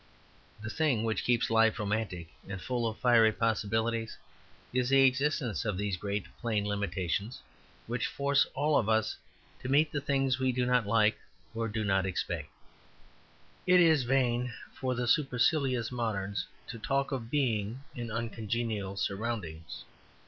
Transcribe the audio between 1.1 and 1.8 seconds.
keeps life